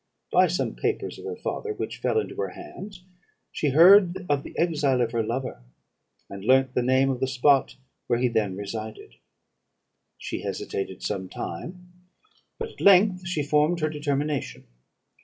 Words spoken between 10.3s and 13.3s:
hesitated some time, but at length